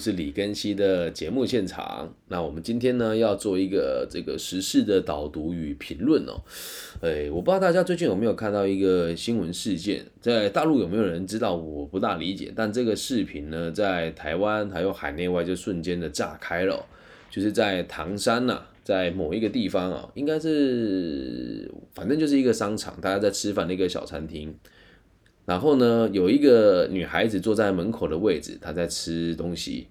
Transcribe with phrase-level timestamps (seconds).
[0.00, 2.12] 是李根熙的节目现场。
[2.28, 6.40] 那我们今天呢要做一个这个时事的导读与评论哦。
[7.02, 11.54] 哎，我不知道大家最近有没有看到一个新闻事件，在大陆有没有人知道？
[11.54, 12.52] 我不大理解。
[12.56, 16.84] 但这个视频呢，在台湾还有海内外就瞬间的炸开了，
[17.30, 24.54] 就是在唐山呐，在某一个地方啊，应该是反正就是一个商场，大家在吃饭的一个小餐厅。
[25.50, 29.88] 然后呢，有一个女孩子坐在门口的位置，她在吃东西。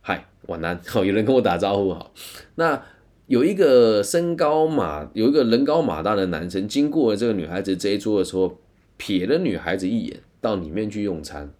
[0.00, 2.14] 嗨，晚安，好， 有人跟我打招呼，好。
[2.54, 2.80] 那
[3.26, 8.60] 有一个身高马，有一个人高马大的男生经过了这个女孩子这一桌的时候，
[8.96, 11.52] 瞥了女孩子一眼，到里面去用餐。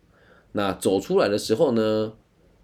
[0.53, 2.13] 那走出来的时候呢，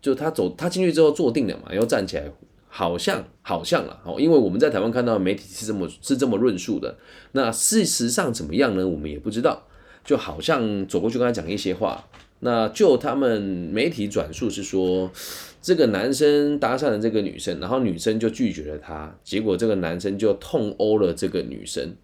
[0.01, 2.31] 就他走，他进去之后坐定了嘛，然后站起来，
[2.69, 6.97] 好像好像了，哦，因为我们在台湾看到媒体是这么是这么论述的。
[7.33, 8.87] 那事实上怎么样呢？
[8.87, 9.67] 我们也不知道。
[10.05, 12.05] 就好像走过去跟他讲一些话，
[12.41, 15.11] 那就他们媒体转述是说，
[15.61, 21.95] 这个男生搭讪了这个女生，然后女生就拒绝了他，结果这个男生就痛殴了这个女生。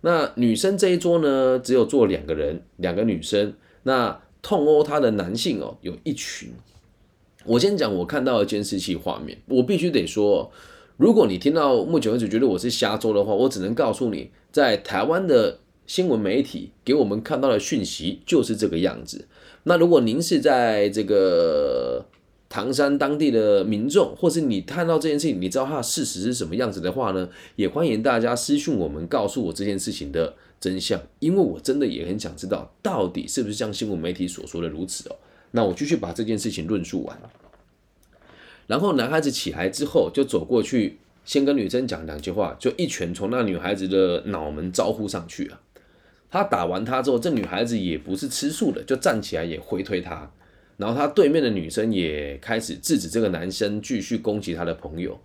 [0.00, 3.54] 那女生这一桌呢，只有坐两个人，两个女生。
[3.82, 6.50] 那痛殴他的男性哦，有一群。
[7.44, 10.50] 我先讲我看到的监视器画面，我必须得说，
[10.96, 15.58] 如果你听到目前为止觉得我是瞎诌的话，我只能告诉你，在台湾的。
[15.86, 19.26] 新闻媒体给我们看到的讯息就是这个样子。
[19.64, 22.04] 那如果您是在这个
[22.48, 27.28] 唐山当地的民众，或是你看到这件事情，你知道它的事实是什么样子的话呢？
[27.56, 35.16] 也欢迎大家私讯我们，告诉我这件事情的真相，因为我真的也很想知道，到底是不是像新闻媒体所说的如此哦。
[35.52, 37.18] 那我继续把这件事情论述完。
[38.66, 45.60] 然后男孩子起来之后，就走过去，先跟女生讲两句话，就一拳从那女孩子的脑门招呼上去啊。
[46.32, 50.32] 他打完他之后，这女孩子也不是吃素的，就站起来也回推他，
[50.78, 55.20] 然后他对面的女生也开始制止这个男生继续攻击他的朋友。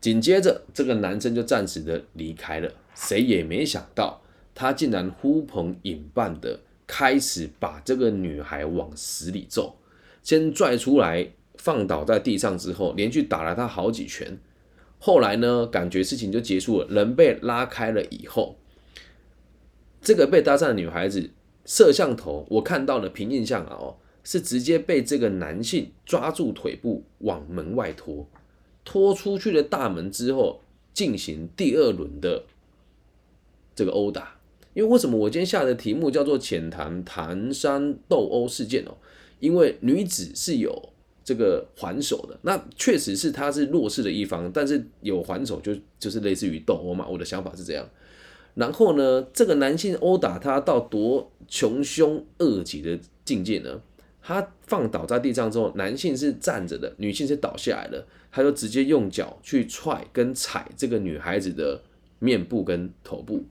[0.00, 2.68] 紧接着，这个男生就暂时的离开了。
[2.96, 4.20] 谁也没想到，
[4.52, 9.76] 他竟然呼朋引伴的开始把这个女孩往死里揍，
[10.24, 14.36] 先拽出来放倒在地上之后，连续打了他好几拳。
[14.98, 18.56] 后来呢，感觉事情就结束了，人被拉开了以后。
[20.00, 21.30] 这个被搭讪的女孩子，
[21.64, 28.26] 摄像头我看到的凭印象啊，哦，是直接被这个男性抓住腿部往门外拖，
[28.84, 30.62] 拖出去了大门之后，
[30.94, 32.44] 进行第二轮的
[33.74, 34.36] 这个殴打。
[34.72, 38.96] 因为为什么我今天下的题目叫做“浅谈唐山斗殴事件”哦？
[39.40, 40.92] 因为女子是有
[41.24, 47.06] 这个还手的，那确实是她是弱势的一方，但是有还手就就是类似于斗殴嘛。
[47.08, 47.86] 我的想法是这样。
[48.54, 53.80] 然后呢，这个男性殴打他到多穷凶恶极的境界呢？
[54.22, 61.80] 他放倒在地上之后，男性是站着的，女性是倒下来的，他就直接用脚去踹跟踩这个女孩子的
[62.18, 63.44] 面部跟头部。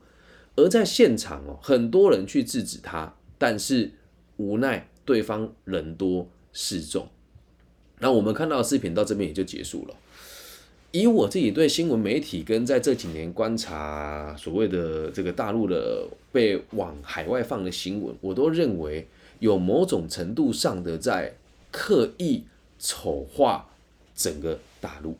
[0.55, 3.91] 而在现场哦，很多人去制止他，但是
[4.37, 7.07] 无奈对方人多势众。
[7.99, 9.95] 那我们看到的视频到这边也就结束了。
[10.91, 19.07] 以我自己对新闻媒体跟在这几年观察所谓的这个大陆的被往海外放的新闻，我都认为
[19.39, 21.35] 有某种程度上的在
[21.71, 22.43] 刻意
[22.79, 23.69] 丑化
[24.15, 25.15] 整个大陆。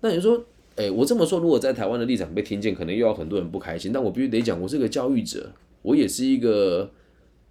[0.00, 0.44] 那你说，
[0.76, 3.92] 哎，我这么说，如果在台湾的立场被听见，可能又要很多人不开心。
[3.92, 6.88] 但我必须得讲，我是个教育者，我也是一个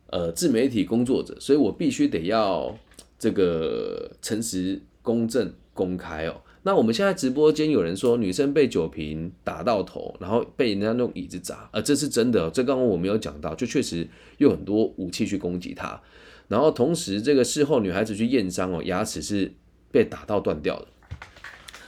[0.07, 2.73] 呃自媒体工作者，所以我必须得要
[3.19, 6.41] 这个诚实、公正、公开哦。
[6.63, 12.49] 那我们现在直播间有人说女生被酒瓶打到头，然后被人家用椅子砸，呃，这是真的。
[12.51, 14.07] 这刚刚我没有讲到，就确实
[14.39, 16.01] 用很多武器去攻击她。
[16.47, 19.53] 然后同时这个事后女孩子去验伤哦，牙齿是
[19.91, 20.87] 被打到断掉的。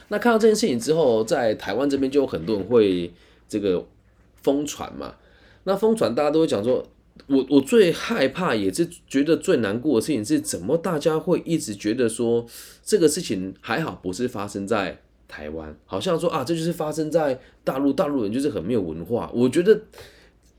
[0.08, 3.12] 那看到这件事情之后，在台湾这边就有很多人会
[3.48, 3.86] 这个
[4.42, 5.16] 疯传嘛。
[5.64, 6.86] 那疯传大家都会讲说。
[7.26, 12.44] 我我最害怕也是觉得最难过的事情是怎么大家会一直觉得说
[12.82, 14.98] 这个事情还好不是发生在
[15.28, 19.30] 台湾，好像说啊这就是发生在大陆，大陆人就是很没有文化。
[19.34, 19.82] 我觉得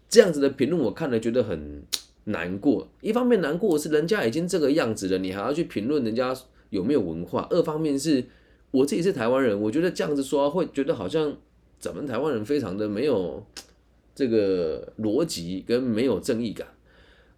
[0.07, 1.83] 这样子的评论我看了觉得很
[2.25, 2.87] 难过。
[3.01, 6.35] 一方面难过是人家已经这个样子了，你还要去评论人家
[6.69, 8.23] 有没有文化；二方面是
[8.71, 11.35] 我自己是台湾人，我觉得这样子说会觉得好像
[11.79, 13.43] 咱们台湾人非常的没有。
[14.15, 16.67] 这个逻辑跟没有正义感，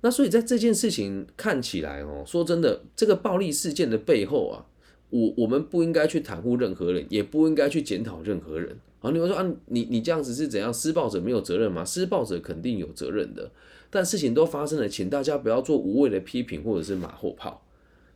[0.01, 4.65] 那所以在这件事情看起来哦，说真的，这个暴力事件的背后啊，
[5.09, 8.77] 我我们不应该去袒护任何人，也不应该去检讨任何人。
[8.99, 10.73] 好，你会说啊，你你这样子是怎样？
[10.73, 11.85] 施暴者没有责任吗？
[11.85, 13.49] 施暴者肯定有责任的。
[13.89, 17.65] 但事情都发生了，请大家不要做无谓的批评或者是马后炮。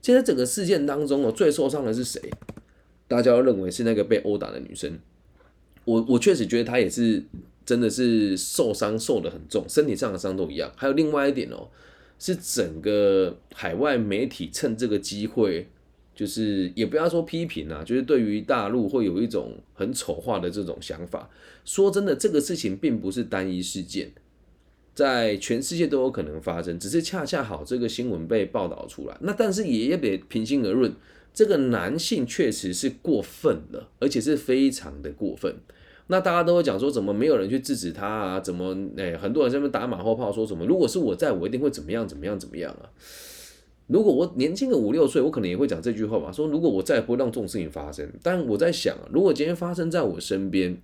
[0.02, 2.22] 现在整个事件当中哦，最受伤的是谁？
[3.08, 5.00] 大家认为是那个被殴打的女生。
[5.86, 7.24] 我我确实觉得她也是
[7.70, 10.72] 真的是受伤受的很重，身体上的伤都一样。
[10.76, 11.68] 还有另外一点哦，
[12.18, 15.68] 是整个海外媒体趁这个机会，
[16.16, 21.30] 就是也不要说批评啊，就是对于大陆会有一种很丑化的这种想法。
[21.64, 24.14] 说真的，这个事情并不是单一事件。
[24.96, 29.16] 在全世界都有可能发生，只是恰恰好这个新闻被报道出来。
[29.22, 30.92] 那但是也也得平心而论，
[31.32, 35.56] 这个男性确实是过分了，而且是非常的过分。
[36.12, 38.40] 那大家都会讲说，怎么没有人去制止他啊？
[38.40, 42.90] 怎么诶，很多人在那边打马后炮，说什么如果是我在，我一定会怎么样怎么样怎么样啊？
[43.86, 48.12] 如果我年轻个五六岁，我可能也会讲这句话吧，说如果我再也不会让这种事情发生。
[48.24, 50.82] 但我在想，如果今天发生在我身边，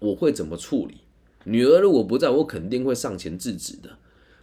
[0.00, 0.96] 我会怎么处理？
[1.44, 3.90] 女儿如果不在，我肯定会上前制止的。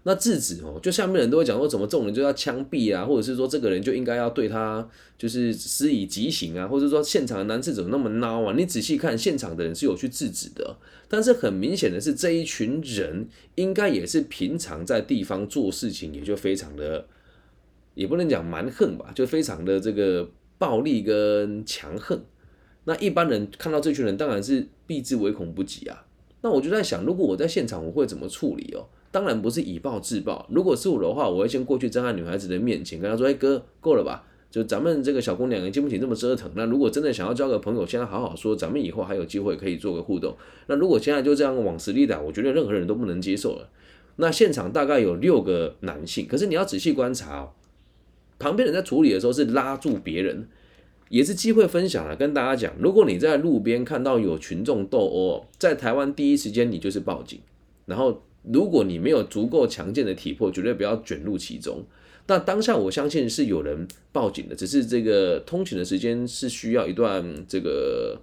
[0.05, 4.85] 那制止哦，就下面人都会讲说，怎么这种人就要枪毙啊，或者是说这个人就应该要对他
[5.17, 8.53] 就是施以极刑啊，或者说现场的男子怎么那么孬啊？
[8.57, 10.75] 你仔细看，现场的人是有去制止的，
[11.07, 17.07] 但是很明显的是，这一群人应该也是平常在地方做事情，也就非常的，
[17.95, 22.21] 也不能讲蛮横吧，就非常的这个暴力跟强横。
[22.83, 26.05] 那一般人看到这群人，当然是避之唯恐不及啊。
[26.41, 28.83] 那我就在想，如果我在现场，我会怎么处理哦？
[29.13, 30.43] 当然不是以暴制暴。
[30.49, 34.25] 如果是我的话，我会先过去站在女孩子的面前，跟她说：“哎哥，够了吧？
[34.49, 36.51] 就咱们这个小姑娘也经不起这么折腾。
[36.55, 40.35] 那如果真的想要交个朋友，现在好好说，咱们以后还有机会可以做个互动。
[40.65, 43.69] 那如果现在就这样往死里打，我觉得任何人都不能接受了。
[44.15, 47.51] 那现场大概有六个男性，可是你要仔细观察哦，
[48.39, 50.47] 旁边人在处理的时候是拉住别人。”
[51.09, 57.39] 也是机会分享了，跟大家讲，如果你在路边看到有群众斗殴，在台湾第一时间你就是报警。
[57.85, 61.83] 然后，如果你没有足够强健的体魄，绝对不要卷入其中。
[62.27, 68.17] 那当下我相信是有人报警的，只是这个通勤的时间是需要一段这个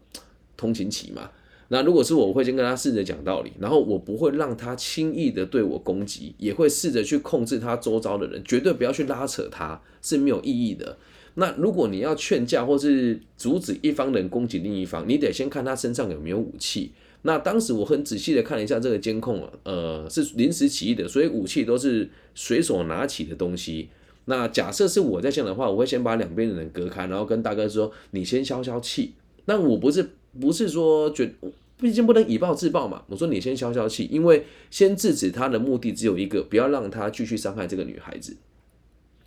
[0.56, 1.30] 通勤期嘛。
[1.68, 10.96] 那如果是我，我会先跟他试着讲道理，然后我不会让他轻易的对我攻击，也会试着去控制他周遭的人，绝对不要去拉扯他，是没有意义的。
[11.34, 16.92] 那如果你要劝架或是阻止一方人攻击另一方，你得先看他身上有没有武器。
[17.22, 23.90] 那当时我很仔细的看了一下这个监控啊，呃，是临时起意的，所以武器都是随手拿起的东西。
[24.26, 29.14] 那假设是我在线的话，我会先把两边的人隔开，然后跟大哥说：“你先消消气。”
[29.44, 31.30] 但我不是不是说觉，
[31.78, 33.02] 毕竟不能以暴制暴嘛。
[33.08, 38.36] 我说你先消消气，因为先制止他的目的只有一个，不要让他继续伤害这个女孩子。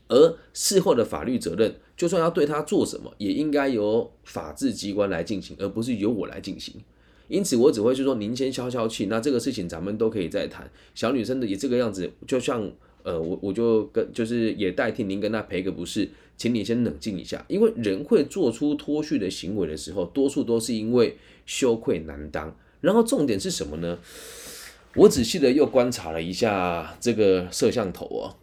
[0.07, 6.75] 而事后的法律责任，就算要对他做什么，也应该由法治机关来进行，而不是由我来进行。
[7.33, 9.07] 因此，我只会是说，您先消消气。
[9.07, 10.69] 那这个事情咱们都可以再谈。
[10.93, 12.71] 小女生的也这个样子，就像
[13.01, 16.07] 呃，我我就跟就是也代替您跟她赔个不是，
[16.37, 17.43] 请你先冷静一下。
[17.47, 22.55] 因为人会做出脱序的行为的时候，多数都是因为羞愧难当。
[22.81, 23.97] 然后重点是什么呢？
[24.95, 28.35] 我仔细的又观察了一下这个摄像头哦。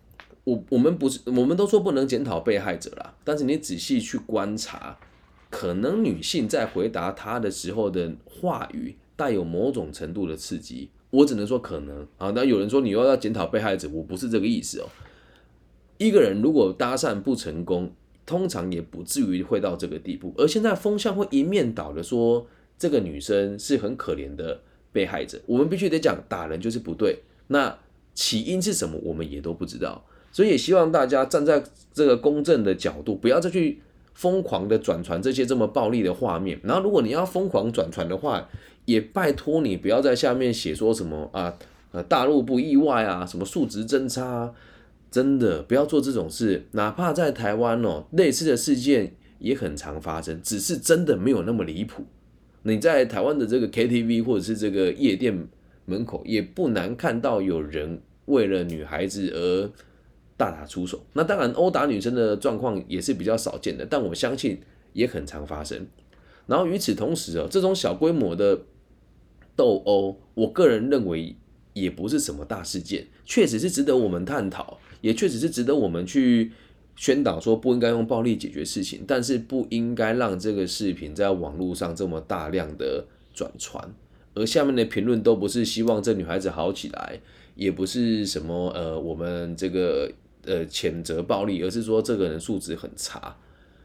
[0.42, 4.98] 我我们不是，我们都说不能检讨被害者啦，但是你仔细去观察，
[5.50, 12.32] 可能女性在回答他的时候的话语带有某种程度的刺激，我只能说可能啊。
[12.34, 14.86] 那有人说你又要检讨被害者，我不是这个意思哦。
[15.98, 17.92] 一个人如果搭讪不成功，
[18.24, 20.32] 通常也不至于会到这个地步。
[20.38, 22.46] 而现在风向会一面倒的说，
[22.78, 24.60] 这个女生是很可怜的
[24.92, 27.18] 被害者，我们必须得讲打人就是不对。
[27.48, 27.76] 那
[28.14, 30.06] 起因是什么，我们也都不知道。
[30.32, 33.82] 所以也希望大家站在这个公正的角度，不要再去
[34.20, 36.60] 疯狂的转传这些这么暴力的画面。
[36.62, 38.46] 然后，如果你要疯狂转传的话，
[38.84, 41.56] 也拜托你不要在下面写说什么啊，
[41.92, 44.52] 呃，大陆不意外啊，什么数值真差，
[45.10, 46.66] 真的不要做这种事。
[46.72, 52.04] 哪怕在台湾哦，类似的事件也很常发生，只是真的没有那么离谱。
[52.64, 55.48] 你在台湾的这个 KTV 或者是这个夜店
[55.86, 59.70] 门口，也不难看到有人为了女孩子而。
[60.40, 64.58] 大打出手，那当然殴打女生的状况也是比较少见的，但我相信
[64.94, 65.86] 也很常发生。
[66.46, 68.58] 然后与此同时哦，这种小规模的
[69.54, 71.36] 斗殴，我个人认为
[71.74, 76.52] 也不是什么大事件，确实是值得我们探讨，也确实是值得我们去
[76.96, 83.04] 宣导说不应该用暴力解决事情，但是不应该让这个视频在网络上这么大量的
[83.34, 83.92] 转传，
[84.32, 87.20] 而下面的评论都不是希望这女孩子好起来，
[87.54, 90.10] 也不是什么呃我们这个。
[90.44, 93.36] 呃，谴责暴力，而是说这个人素质很差，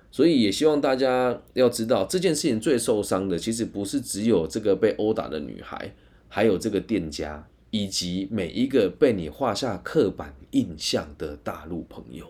[0.09, 5.93] 所以也希望大家要知道，这件事情最受伤的其实不是只有这个被殴打的女孩，
[6.29, 12.27] 还有这个店家，以及每一个被你画下刻板印象的大陆朋友。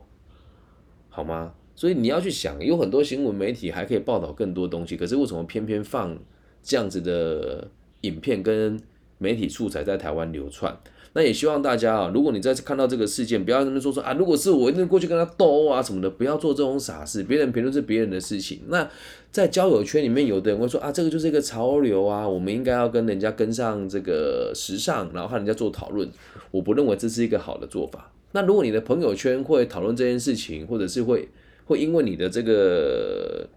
[1.10, 1.54] 好吗？
[1.76, 6.18] 所以你要去想，有很多新闻媒体还可以报道更多东西，可是为什么偏偏放
[6.64, 7.70] 这样子的
[8.02, 8.80] 影片跟
[9.18, 10.76] 媒体素材在台湾流窜？
[11.16, 17.24] 那也希望大家啊，如果你再次看到这个事件，不要那么说说啊，如果是我一定过去跟他斗殴啊什么的，不要做这种傻事。
[17.24, 18.60] 别人评论是别人的事情。
[18.68, 18.86] 那
[19.32, 26.06] 在交友圈里面，有的人会说啊，这个就是一个潮流啊，我们应该要跟人家跟上这个时尚，然后和人家做讨论。
[26.52, 28.12] 我不认为这是一个好的做法。
[28.34, 31.30] 那如果你的朋友圈会讨论这件事情，或者是会
[31.64, 33.48] 会因为你的这个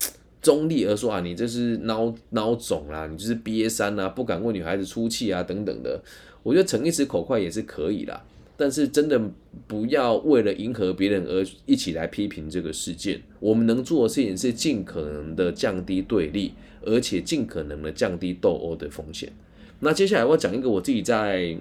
[0.41, 6.00] 中立而说啊，你这是孬孬种啦，你就是瘪三啊，不敢为女孩子出气啊等等的。
[6.49, 8.25] 我觉得逞一时口快也是可以啦，
[8.57, 9.21] 但是真的
[9.67, 13.21] 不要为了迎合别人而一起来批评这个事件。
[13.38, 19.31] 我们能做的事情是尽可能的降低对立，而且尽可能的降低斗殴的风险。
[19.81, 21.55] 那接下来我讲一个我自己在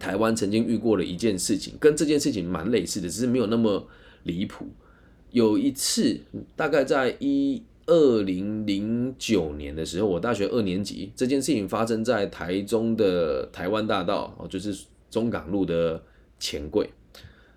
[0.00, 3.86] 台湾曾经遇过的一件事情，跟这件事情蛮类似的，只是没有那么
[4.24, 4.66] 离谱。
[5.30, 6.18] 有一次，
[6.56, 7.62] 大概在一。
[7.86, 14.74] 二零零九年的时候，我大学二年级，这件事情发生在台中的台湾大道哦，就是
[15.10, 16.02] 中港路的
[16.38, 16.88] 钱柜。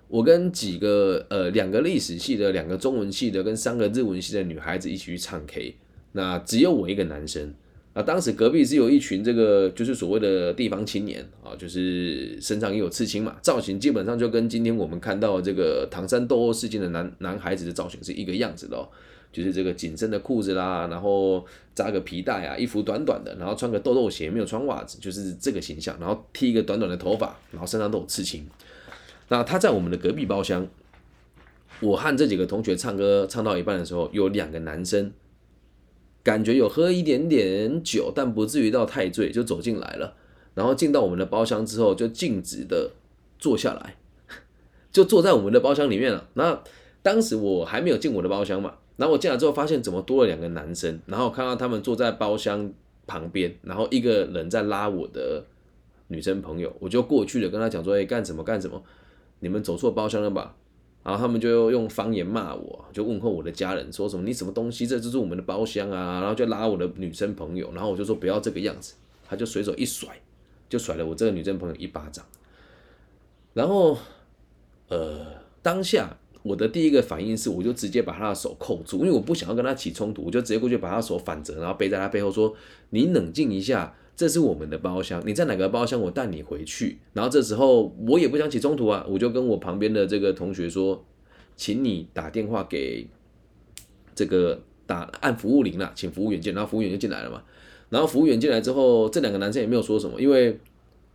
[0.10, 5.76] 我跟几个呃两个历史系的、两个中文系的跟三个日文系的女孩子一起去唱 K，
[6.14, 7.54] 那只有我一个男生。
[7.94, 18.88] 啊，当时隔壁是有一群这个就是所谓的地方青年啊，就是身上也有刺青嘛，造型基本上就跟今天我们看到这个唐山斗殴事件的男男孩子的造型是一个样子的哦。
[19.32, 25.96] 就是这个紧身的裤子啦，然后扎个皮带啊，衣服短短的，然后穿个豆豆鞋，没有穿袜子，就是这个形象。
[26.00, 28.48] 然后剃一个短短的头发，然后身上都有刺青。
[29.28, 30.68] 那他在我们的隔壁包厢，
[31.82, 35.12] 我和这几个同学唱歌唱到一半的时候，有两个男生
[36.24, 40.16] 感觉有喝一点点酒，但不至于到太醉，就走进来了。
[40.56, 42.92] 然后进到我们的包厢之后，就径直的
[43.38, 43.98] 坐下来，
[44.92, 46.28] 就坐在我们的包厢里面了。
[46.34, 46.64] 那
[47.04, 48.74] 当时我还没有进我的包厢嘛。
[48.98, 52.70] 然后我进来之后，发现怎么多了两个男生，然后看到他们坐在包厢
[53.06, 55.44] 旁边，然后一个人在拉我的
[56.08, 58.82] 女生朋友，我就过去了，跟他讲说：“哎，干什么干什么？
[59.40, 60.56] 你们走错包厢了吧？”
[61.06, 64.88] 然后他们就用方言骂我，就问候我的家人，说什么“你什么东西？
[64.88, 68.96] 这就是我们的包厢啊！”然后就拉我的女生朋友，然后我就说：“不要这个样子。”
[69.30, 70.10] 他就随手一甩，
[70.68, 72.26] 就甩了我这个女生朋友一巴掌。
[73.54, 73.98] 然后，
[74.88, 75.28] 呃，
[75.62, 76.18] 当下。
[76.48, 82.56] 我的第一个反应是，我就直接把他的手扣住，因为我不想要跟他起冲突，我就直接过去把他手反折，然后背在他背后说
[82.92, 91.04] ：“你冷静一下，这是我们的包厢，你在哪个包厢，我带你回去。”然后这时候我也不想起冲突啊，我就跟我旁边的这个同学说
[91.58, 93.08] ：“请你打电话给
[94.16, 97.44] 这个打按服务铃了，请服务员进。”然后服务员就进来了嘛。
[97.90, 100.58] 然后服务员进来之后，这两个男生也没有说什么，因为。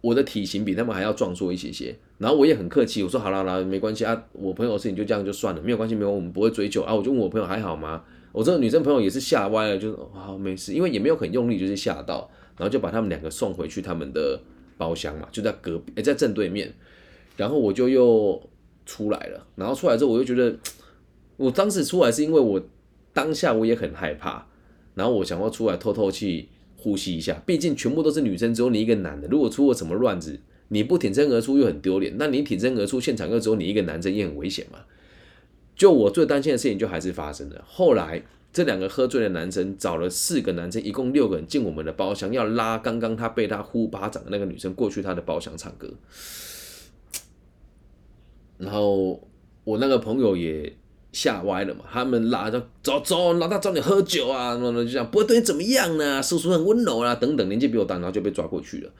[0.02, 6.92] 我的体型比他们还要壮硕一些些，然后我也很客气，我说好了好了，没关系啊，我朋友的事情就这样就算了，没有关系，没有，我们不会追究啊。
[6.92, 8.04] 我就问我朋友还好吗？
[8.32, 12.28] 我这个女生朋友也是吓歪了，就好没事，因为也没有很用力，就是吓到，
[12.58, 14.40] 然后就把他们两个送回去他们的
[14.76, 16.74] 包厢嘛，就在隔壁，哎，在正对面，
[17.36, 18.42] 然后我就又
[18.84, 20.58] 出来了，然后出来之后我就觉得，
[21.36, 22.60] 我当时出来是因为我
[23.12, 24.44] 当下我也很害怕，
[24.96, 26.48] 然后我想要出来透透气。
[26.82, 29.28] 呼吸一下，毕竟全部都是女生，只有你一个男的。
[29.28, 34.80] 如果出了什么乱子，你不挺身而出又很丢脸，那你挺身而出，现场又只有你一个男生，也很危险嘛。
[35.76, 37.64] 就我最担心的事情，就还是发生了。
[37.64, 38.20] 后来
[38.52, 45.88] 这两个喝醉的男生找了四个男生，一共六个人进我们的包厢，要拉刚刚他被他呼巴掌的那个女生过去他的包厢唱歌。
[48.58, 49.20] 然后
[49.62, 50.72] 我那个朋友也。
[51.12, 51.84] 吓歪了嘛？
[51.92, 56.22] 他们拉着走走，老大找你喝酒啊，那那就讲不会对你怎么样呢？
[56.22, 58.90] 叔叔很温柔啊，等等，年纪比我大，然后就被抓过去了。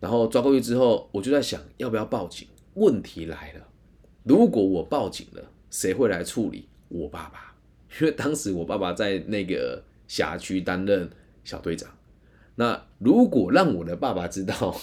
[0.00, 2.46] 然后抓过去之后，我就在想要不要报警。
[2.74, 3.60] 问题来了，
[4.22, 6.68] 如果我报警了，谁会来处理？
[6.88, 7.54] 我爸爸，
[8.00, 11.08] 因为当时我爸爸在那个辖区担任
[11.42, 11.90] 小队长。
[12.56, 14.76] 那如果让我的爸爸知道，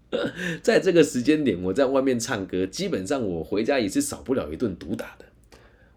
[0.62, 5.24] 在这个时间点我在外面唱歌，基本上我回家也是少不了一顿毒打的。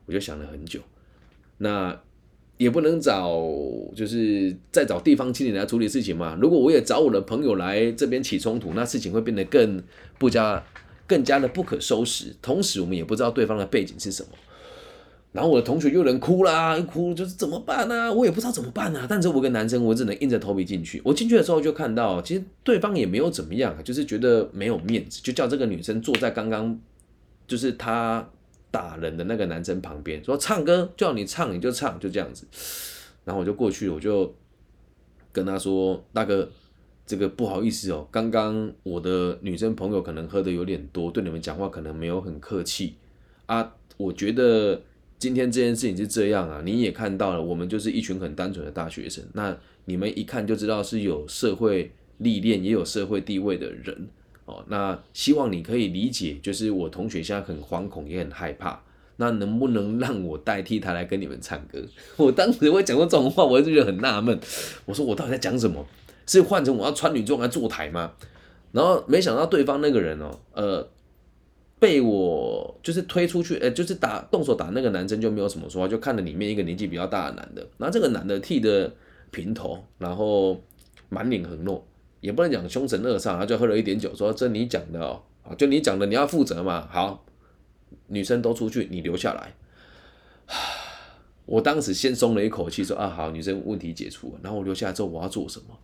[0.06, 0.80] 我就想了很久，
[1.60, 1.98] 那
[2.58, 3.32] 也不能找，
[3.96, 6.38] 就是再找地方青年来处理事情嘛。
[6.40, 9.82] 如果我也找我的朋友来这边起冲突，那事情会变得更
[10.20, 10.64] 不加、
[11.08, 12.36] 更加的不可收拾。
[12.42, 14.30] 同时，我们也不知道对方的背景是什么。
[15.32, 18.14] 然后我的同学又能哭啦，一哭就是怎么办呢？
[18.14, 19.08] 我也不知道怎么办呢。
[19.10, 21.02] 但是我个男生，我只能硬着头皮进去。
[21.04, 26.80] 我进去的时候就看到，其实对方也没有怎么样，就是觉得没有面子，就叫这个女生坐在刚刚，
[27.48, 28.30] 就是她。
[28.74, 32.48] 打人的那个男生旁边说：“唱歌叫你唱你就唱，就这样子。”
[33.24, 34.34] 然后我就过去，我就
[35.32, 36.50] 跟他说：“大哥，
[37.06, 42.96] 这个不好意思哦，刚刚我的女生朋友可能喝的有点多，对你们讲话可能没有很客气
[43.46, 43.76] 啊。
[43.98, 44.82] 我觉得
[45.20, 49.24] 今天这件事情是这样啊，你也看到了，我们就是一群很单纯的大学生。
[49.34, 54.10] 那你们一看就知道是有社会历练，也有社会地位的人
[54.46, 54.64] 哦。
[54.68, 58.82] 那希望你可以理解，就是我同学现在很惶恐，也很害怕。
[59.18, 61.80] 那能不能让我代替他来跟你们唱歌？
[62.18, 64.40] 我当时会讲过这种话，我就觉得很纳闷。
[64.86, 65.86] 我说我到底在讲什么？
[66.26, 68.14] 是换成我要穿女装来坐台吗？
[68.72, 70.90] 然后没想到对方那个人哦，呃，
[71.80, 77.62] 被我就是推出去，呃，就是打动手打那个男生就没有什么说话，就看着里面一个年纪比较大的男的。
[77.78, 78.92] 然后这个男的剃的
[79.30, 80.60] 平头，然后
[81.10, 81.86] 满脸横肉，
[82.24, 86.88] 也不能讲凶神恶煞，他就喝了一点酒，说这你讲的哦，啊，就你讲的，你要负责嘛。
[86.90, 87.26] 好。
[88.08, 89.54] 女生都出去，你留下来。
[91.46, 94.40] 我当时先松了一口气，说啊好，女生问题解除了。
[94.44, 95.78] 然后我留下来之后，我要做什么？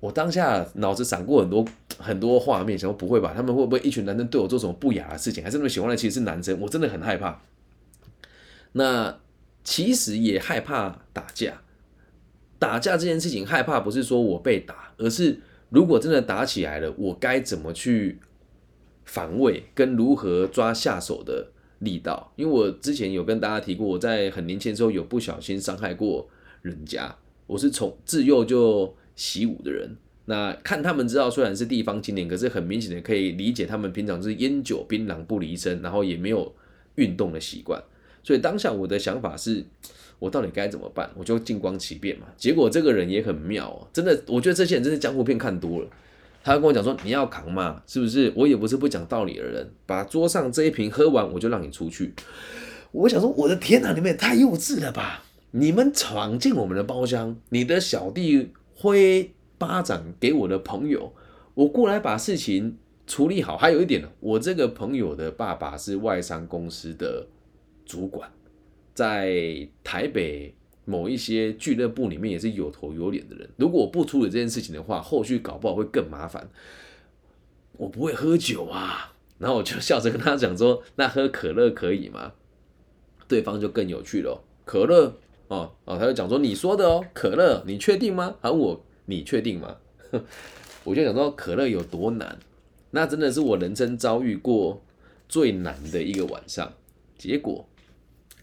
[0.00, 1.64] 我当下脑子闪过很多
[1.98, 3.32] 很多画面，想说不会吧？
[3.34, 5.42] 他们会不会一群男生对我做什么不雅的事情？
[5.42, 6.60] 还是那么喜欢的其实是男生？
[6.60, 7.40] 我真的很害怕。
[8.72, 9.18] 那
[9.62, 11.62] 其实也害怕打架。
[12.64, 18.18] 打架这件事情害怕不是说我被打，而是如果真的打起来了，我该怎么去？
[19.06, 21.46] 防卫跟如何抓下手的
[21.80, 26.26] 力道，因为我之前有跟大家提过，我在很年轻的时候有不小心伤害过
[26.62, 27.14] 人家。
[27.46, 29.94] 我是从自幼就习武的人，
[30.24, 36.50] 那看他们知道，虽然是地方青年，可是很明显的可以理解他们平常是烟酒槟榔不离身，然后也没有
[36.94, 37.80] 运动的习惯。
[38.22, 39.62] 所以当下我的想法是，
[40.18, 41.10] 我到底该怎么办？
[41.16, 42.26] 我就静观其变嘛。
[42.36, 45.88] 结果这个人也很妙哦，真的，我觉得这些人真是江湖片看多了。
[46.42, 48.30] 他跟我讲说：“你要扛嘛，是不是？
[48.36, 49.70] 我也不是不讲道理的人。
[49.86, 52.12] 把桌上这一瓶喝完，我就让你出去。”
[52.92, 55.24] 我想说：“我的天哪，你们也太幼稚了吧！
[55.52, 61.14] 你们闯进我们的包厢，你的小弟挥巴掌给我的朋友，
[61.54, 63.56] 我过来把事情处理好。
[63.56, 67.26] 还有一点呢，我这个朋友的爸爸是外商公司的
[67.86, 68.30] 主管，
[68.94, 70.54] 在台北。”
[70.86, 76.50] 某一些俱乐部里面也是有头有脸的人，如果我不处理这件事情的话，后续搞不好会更麻烦。
[77.78, 82.34] 我不会喝酒啊，然后我就笑着跟他讲说：“那喝可乐可以吗？”
[83.26, 85.16] 对方就更有趣了，可乐
[85.48, 89.78] 哦哦，他就讲说：“你说的哦，可乐，你确定吗？”喊我，你确定吗？
[90.84, 92.38] 我就想说可乐有多难，
[92.90, 94.82] 那真的是我人生遭遇过
[95.30, 96.74] 最难的一个晚上。
[97.16, 97.66] 结果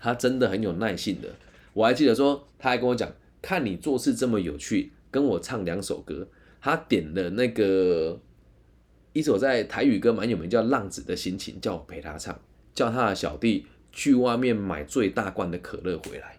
[0.01, 1.29] 他真的很有耐性的。
[1.73, 3.09] 我还记得说，他还跟我讲，
[3.41, 6.27] 看你做事这么有趣，跟我唱两首歌。
[6.59, 8.19] 他点的那个
[9.13, 12.37] 一首在台语歌蛮有名，叫《浪子的心情》，叫我陪他唱，
[12.73, 16.37] 叫他的小弟去外面买最大罐的可乐回来。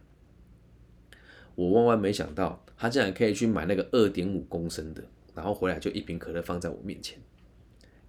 [1.54, 5.02] 我万万没想到，他竟然可以去买那个二点五公升的，
[5.34, 7.18] 然后回来就一瓶可乐放在我面前，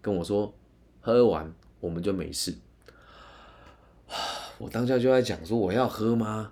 [0.01, 0.53] 跟我说
[1.01, 2.53] 喝完我们就没事。
[4.59, 6.51] 我当下就在讲说，我要喝吗？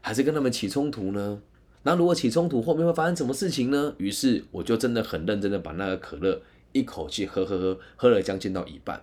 [0.00, 1.42] 还是跟他们起冲突呢？
[1.82, 3.94] 那如果起冲突，后面会发生什么事情呢？
[3.98, 6.40] 于是我就真的很认真的把那个可乐
[6.72, 9.02] 一口气喝喝喝，喝了将近到一半，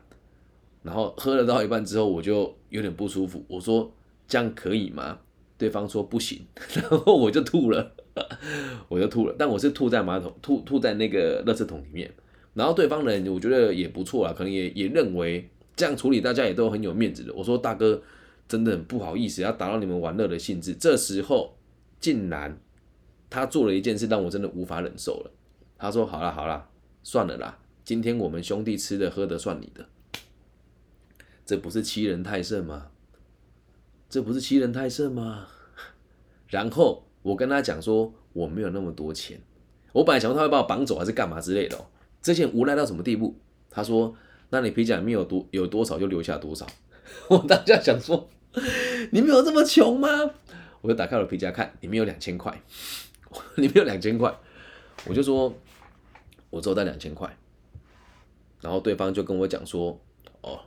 [0.81, 3.43] 然后喝了到一半之后，我就有点不舒服。
[3.47, 3.91] 我说
[4.27, 5.19] 这样可以吗？
[5.57, 7.91] 对方说不行， 然后我就吐了，
[8.87, 9.35] 我就吐了。
[9.37, 12.11] 但我是吐在马桶，吐吐在那个垃圾桶里面。
[12.53, 17.33] 然后对方人我觉得也不错啊，可能也也认为这样处理大家也都很有面子的。
[17.33, 18.01] 我说大哥。
[18.47, 20.73] 真的很不好意思，要打扰你们玩乐的兴致。
[20.73, 21.57] 这时候，
[21.99, 22.57] 竟然
[23.29, 25.31] 他做了一件事，让我真的无法忍受了。
[25.77, 26.69] 他说：“好了好了，
[27.03, 29.87] 算了啦，今天我们兄弟吃的喝的算你的。”
[31.45, 32.87] 这不是欺人太甚吗？
[34.09, 35.47] 这不是欺人太甚吗？
[36.47, 39.41] 然后我跟他讲说：“我没有那么多钱。”
[39.93, 41.77] 我本来想说他会把我绑走还是干嘛之类的。
[42.21, 43.35] 这些无赖到什么地步？
[43.69, 44.15] 他说
[44.49, 46.65] ：“那你皮夹里面有多有多少就留下多少。
[47.29, 48.29] ”我当下想说。
[49.11, 50.09] 你们有这么穷吗？
[50.81, 52.61] 我就打开了皮夹看，里面有两千块，
[53.57, 54.33] 里面有两千块，
[55.05, 55.53] 我就说，
[56.49, 57.37] 我只有带两千块，
[58.61, 59.99] 然后对方就跟我讲说，
[60.41, 60.59] 哦，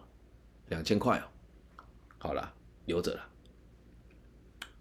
[0.68, 1.24] 两千块哦，
[2.18, 2.52] 好了，
[2.86, 3.20] 留着了，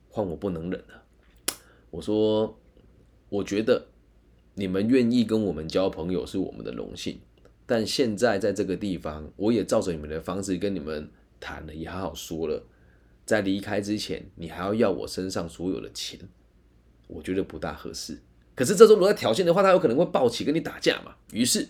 [0.09, 1.03] 换我不能忍了。
[1.91, 2.59] 我说，
[3.29, 3.87] 我觉得
[4.55, 7.19] 你们愿意跟我们交朋友是我们的荣幸，
[7.65, 12.63] 但现在在这个地方，我也照着你们的方式跟你们谈了，也好好说了。
[13.29, 16.19] 在离开之前，你还要要我身上所有的钱，
[17.05, 18.17] 我觉得不大合适。
[18.55, 21.13] 可是这时候如果挑衅的话，他有可能会抱起跟你打架嘛。
[21.31, 21.67] 于是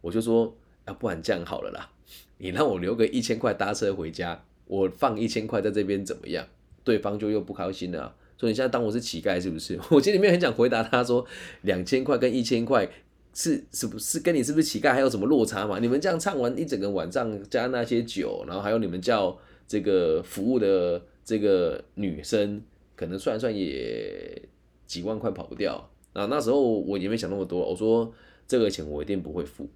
[0.00, 1.90] 我就说，啊不然这样好了啦，
[2.38, 6.46] 你让我留个一千块搭车回家，我放一千块在这边怎么样？
[6.82, 9.78] 对方就又不开心了，说你现在当我是乞丐是不是？
[9.92, 11.26] 我心里面很想回答他说，
[11.60, 12.90] 两千块跟一千块
[13.34, 15.80] 是是不是跟你是不是乞丐还有什么落差嘛？
[15.80, 19.38] 你们这样唱完一整个晚上，加那些酒，然后还有你们叫。
[19.68, 22.60] 这个服务的这个女生
[22.96, 24.42] 可能算算也
[24.86, 26.26] 几万块跑不掉啊。
[26.26, 28.12] 那时候我也没想那么多，我说
[28.48, 29.68] 这个钱我一定不会付。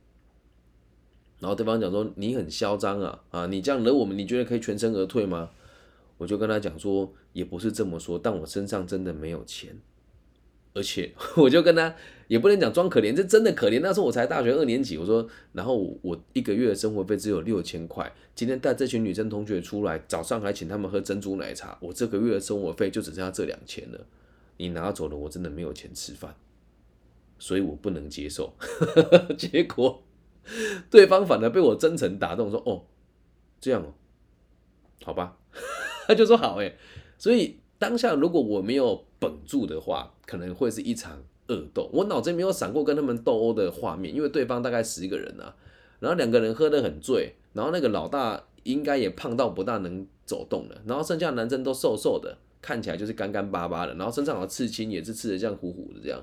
[1.38, 5.50] 然后对方讲说你很嚣张啊啊，你这样惹我们，你觉得可以全身而退吗？
[6.18, 9.78] 我就跟他讲说也不是这么说，但我身上真的没有钱。
[10.74, 11.94] 而且 我就跟他
[12.32, 13.80] 也不能讲装可怜，这真的可怜。
[13.82, 24.06] 那时候我才大学二年级，我说，然后我一个月的生活费只有六千块，今天带这群女生同学出来，早上还请他们喝珍珠奶茶，我这个月的生活费就只剩下这两千了。
[24.56, 26.34] 你拿走了，我真的没有钱吃饭，
[27.38, 28.54] 所以我不能接受。
[29.36, 30.02] 结果
[30.88, 32.86] 对方反而被我真诚打动，说哦，
[33.60, 33.92] 这样哦，
[35.04, 35.36] 好吧，
[36.08, 36.74] 他就说好哎，
[37.18, 37.58] 所以。
[37.82, 41.88] 当下如果我没有绷住的话，可能会是一场恶斗。
[41.92, 45.54] 我脑子没有闪过跟他们斗殴的画面，因为对方大概十个人啊，
[46.00, 56.22] 然后两个人喝得很醉，然后那个老大应该也胖到不大能走动了，然后剩下男生都瘦瘦的，看起来就是干干巴巴的，然后身上有刺青，也是刺的像虎虎的这样。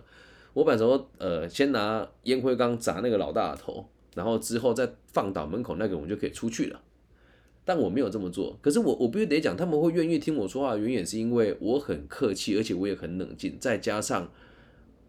[0.53, 6.81] 我本来说，呃，先拿烟灰缸砸那个老大的头，然后之后再放倒门口那个，我们就可以出去了。
[7.63, 14.31] 但我没有这么做，可是我我必须得讲，他们会愿意听我说话，远远是因为我很客气，而且我也很冷静，再加上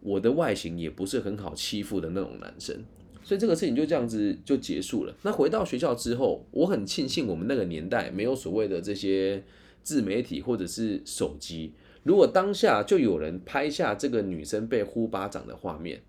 [0.01, 2.83] 我的外形也不是很好欺负的那种男生，
[3.23, 5.15] 所以这个事情就这样子就结束了。
[5.21, 9.43] 那回到学校之后，我很庆幸我们那个年代没有所谓的这些
[9.83, 16.01] 自媒体或者是手机，如果当下就有人拍下这个女生被呼巴掌的画面。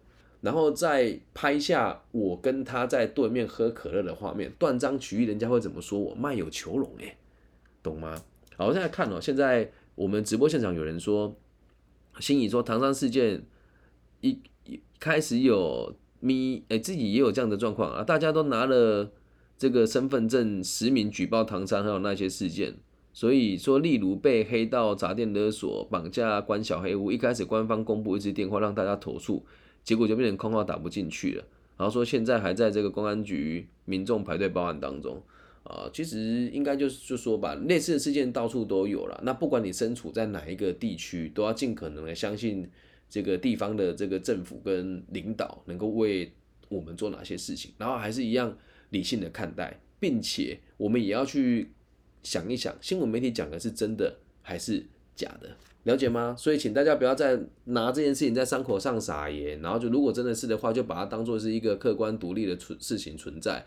[0.43, 7.17] 然后再拍下我跟他在对面喝可乐的画面，断章取义，人家会怎么说我卖友求荣哎，
[7.81, 8.21] 懂吗？
[8.57, 11.39] 好，现在看哦，现在我们直播现场有人说，
[12.19, 13.41] 心怡说唐山事件
[14.23, 19.13] 一一开始有咪哎自己也有这样的状况啊，大家都拿了
[19.59, 22.75] 这个身份证实名举报唐山还有那些事件，
[23.13, 29.45] 所以说例如被黑道砸店勒索、绑架、关小黑屋，一开始官方公布一支电话让大家投诉。
[29.85, 31.45] 结果就变成空号打不进去了，
[31.77, 35.21] 然后说现在还在这个公安局民众排队报案当中，
[35.65, 39.21] 啊，其实应该就是就说吧，类似的事件到处都有了。
[39.25, 42.71] 那不管你身处在哪一个地区，都要尽可能的相信
[43.13, 46.33] 这个地方的这个政府跟领导能够为
[46.71, 48.57] 我们做哪些事情，然后还是一样
[48.89, 51.71] 理性的看待，并且我们也要去
[52.23, 55.55] 想一想，新闻媒体讲的是真的还是假的。
[55.83, 56.35] 了解吗？
[56.39, 63.63] 所以请大家不要再拿这件事情在伤口上撒盐，然后就如果真的是的话，就把它当做是一个客观独立的存事情存在。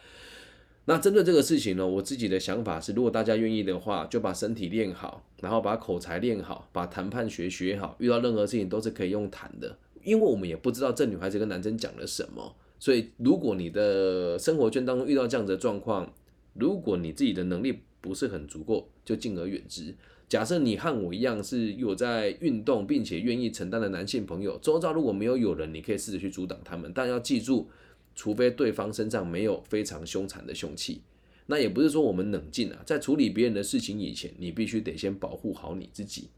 [0.86, 9.78] 那针对这个事情呢，我自己的想法是，如果大家愿意的话，就把身体练好，然后把口才练好，把谈判学学好，遇到任何事情都是可以用谈的。
[10.04, 16.14] 因为我们也不知道这女孩子跟男生讲了什么，所以如果你的生活圈当中遇到这样的状况，
[16.54, 19.96] 如果你自己的能力不是很足够，就敬而远之。
[20.30, 27.68] 假设你和我一样是有在运动并且愿意承担的男性朋友，周遭如果没有有人，你可以试着去阻挡他们，但要记住，
[28.16, 31.02] 除非对方身上没有非常凶残的凶器，
[31.48, 36.30] 那也不是说我们冷静啊，在处理别人的事情以前，你必须得先保护好你自己，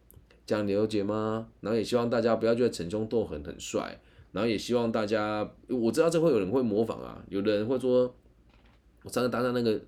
[0.46, 1.48] 这样了解吗？
[1.62, 4.00] 然后也希望大家不要觉得逞凶斗狠很帅，
[4.32, 8.14] 然后也希望大家，我知道这会有人会模仿啊，有的人会说，
[9.04, 9.80] 我上次搭上那个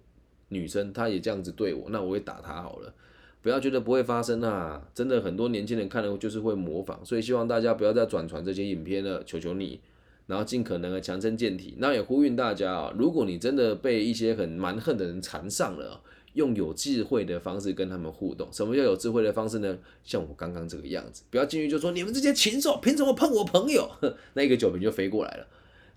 [0.49, 2.93] 女生，她也这样子对我，那我也打她好了。
[3.41, 4.85] 不要觉得不会发生啊！
[4.93, 9.79] 真的很多年轻人看了就是会模仿，所以希望大家不要再转传这些影片了，求求你，
[10.29, 11.73] 然后尽可能的强身健体。
[11.79, 15.99] 那也呼吁大家啊，如果你真的被一些很蛮横的人缠上了，
[16.35, 18.47] 用有智慧的方式跟他们互动。
[18.53, 19.75] 什么叫有智慧的方式呢？
[20.03, 23.89] 像我刚刚这个样子，不要进去就说你们这些禽兽凭什么碰我朋友？
[24.35, 25.47] 那一个酒瓶就飞过来了，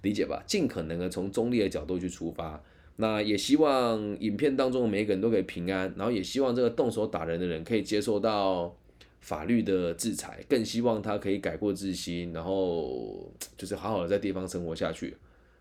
[0.01, 0.43] 理解吧？
[0.47, 2.63] 尽可能的从中立的角度去出发。
[2.97, 8.75] 那也希望影片当中的每一个人都可以平安，然后也希望这个动手打人的人可以接受到
[9.23, 15.17] 法律的制裁，更希望他可以改过自新，然后就是好好的在地方生活下去。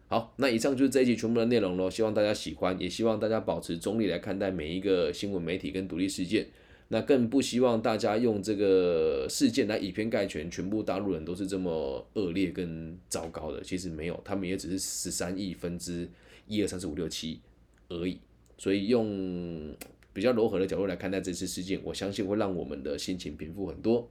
[0.10, 6.46] 好，那以上就是这一集全部的内容喽，希望大家喜欢，也希望大家保持中立来看待每一个新闻媒体跟独立事件。
[6.90, 16.10] 那更不希望大家用这个事件来以偏概全，全部大陆人都是这么恶劣跟糟糕的，其实没有，他们也只是十三亿分之。
[16.48, 17.40] 一二三四五六七
[17.88, 18.20] 而已，
[18.58, 19.74] 所以用
[20.14, 24.10] 比较柔和的角度来看待这次事件，我相信会让我们的心情平复很多。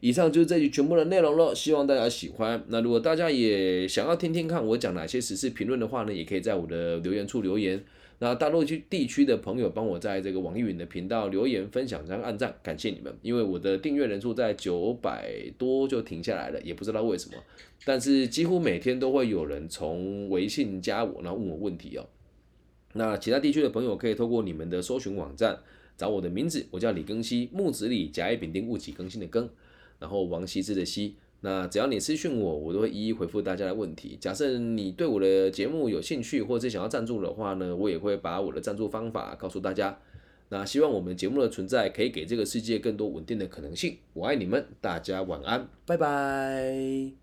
[0.00, 2.64] 以上就是这集全部的内容了，希望大家喜欢。
[2.68, 7.84] 那如果大家也想要听听看我讲哪些时事评论的话呢，也可以在我的留言处留言。
[8.18, 13.12] 那大陆区地区的朋友帮我在这个网易云的频道留言分享，加按赞，感谢你们。
[13.20, 17.34] 因为我的订阅人数在九百多就停下来了，也不知道为什么。
[17.84, 22.06] 但是几乎每天都会有人从微信加我，然后问我问题哦。
[22.92, 25.58] 那其他地区的朋友可以透过你们的搜寻网站
[25.96, 29.48] 找我的名字，我叫李庚希，木子李，甲乙丙丁戊己庚辛的庚，
[29.98, 31.16] 然后王羲之的羲。
[31.44, 34.16] 那只要你私讯我，我都会一一回复大家的问题。
[34.20, 39.98] 假设你对我的节目有兴趣，或者想要赞助的话呢，我也会把我的赞助方法告诉大家。
[40.50, 43.96] 那希望我们节目的存在可以给这个世界更多稳定的可能性。
[44.12, 47.21] 我爱你们，大家晚安，拜拜。